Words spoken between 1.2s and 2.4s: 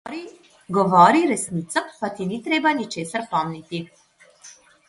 resnico, pa ti